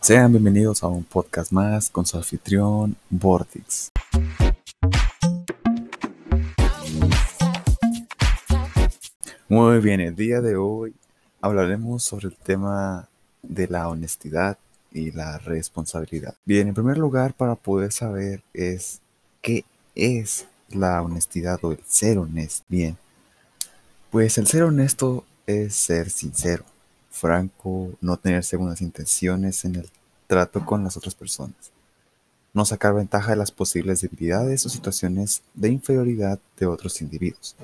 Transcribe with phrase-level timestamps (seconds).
[0.00, 3.90] Sean bienvenidos a un podcast más con su anfitrión Vortix.
[9.48, 10.94] Muy bien, el día de hoy
[11.40, 13.08] hablaremos sobre el tema
[13.42, 14.56] de la honestidad
[14.92, 16.36] y la responsabilidad.
[16.44, 19.00] Bien, en primer lugar, para poder saber es
[19.42, 22.64] qué es la honestidad o el ser honesto.
[22.68, 22.96] Bien,
[24.10, 26.64] pues el ser honesto es ser sincero,
[27.10, 29.90] franco, no tener segundas intenciones en el
[30.26, 31.72] trato con las otras personas,
[32.52, 37.56] no sacar ventaja de las posibles debilidades o situaciones de inferioridad de otros individuos.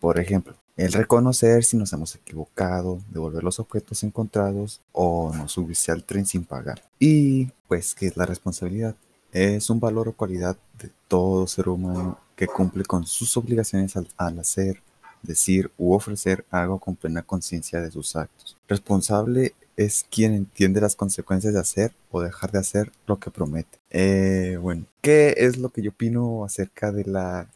[0.00, 5.90] Por ejemplo, el reconocer si nos hemos equivocado, devolver los objetos encontrados o no subirse
[5.90, 6.82] al tren sin pagar.
[7.00, 8.94] Y pues, ¿qué es la responsabilidad?
[9.32, 14.06] Es un valor o cualidad de todo ser humano que cumple con sus obligaciones al,
[14.16, 14.80] al hacer,
[15.22, 18.56] decir u ofrecer algo con plena conciencia de sus actos.
[18.68, 23.78] Responsable es quien entiende las consecuencias de hacer o dejar de hacer lo que promete.
[23.90, 27.46] Eh, bueno, ¿qué es lo que yo opino acerca de la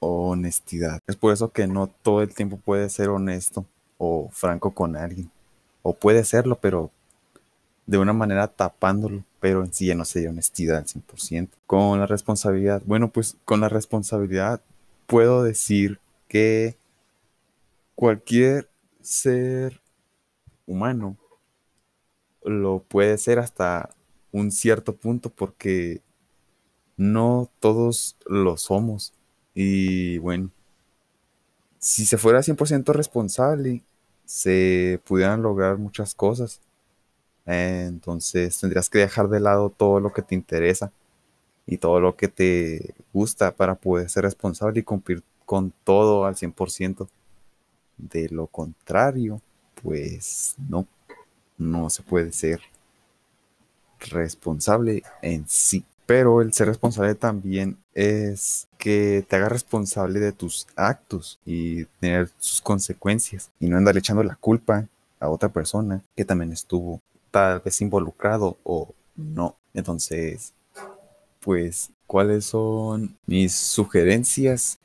[0.00, 1.00] honestidad?
[1.06, 3.64] Es por eso que no todo el tiempo puede ser honesto
[3.96, 5.30] o franco con alguien.
[5.82, 6.90] O puede serlo, pero
[7.86, 11.48] de una manera tapándolo, pero en sí ya no sería honestidad al 100%.
[11.66, 14.60] Con la responsabilidad, bueno, pues con la responsabilidad
[15.06, 16.76] puedo decir que
[17.96, 19.80] cualquier ser
[20.66, 21.16] humano
[22.44, 23.90] lo puede ser hasta
[24.30, 26.02] un cierto punto porque
[26.96, 29.12] no todos lo somos.
[29.54, 30.50] Y bueno,
[31.78, 33.82] si se fuera 100% responsable,
[34.24, 36.60] se pudieran lograr muchas cosas.
[37.46, 40.92] Entonces tendrías que dejar de lado todo lo que te interesa
[41.66, 46.36] y todo lo que te gusta para poder ser responsable y cumplir con todo al
[46.36, 47.08] 100%.
[47.96, 49.40] De lo contrario,
[49.82, 50.86] pues no,
[51.58, 52.60] no se puede ser
[53.98, 55.84] responsable en sí.
[56.06, 62.30] Pero el ser responsable también es que te haga responsable de tus actos y tener
[62.38, 64.86] sus consecuencias y no andar echando la culpa
[65.18, 67.00] a otra persona que también estuvo
[67.32, 69.56] tal vez involucrado o no.
[69.74, 70.52] Entonces,
[71.40, 74.78] pues, ¿cuáles son mis sugerencias?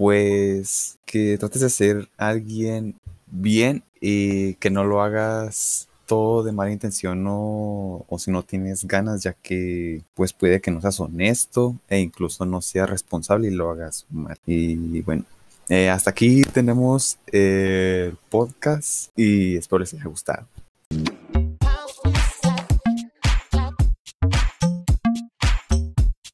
[0.00, 2.94] Pues que trates de ser alguien
[3.26, 8.86] bien y que no lo hagas todo de mala intención o, o si no tienes
[8.86, 13.50] ganas, ya que pues puede que no seas honesto e incluso no seas responsable y
[13.50, 14.38] lo hagas mal.
[14.46, 15.24] Y bueno,
[15.68, 20.46] eh, hasta aquí tenemos el podcast y espero les haya gustado.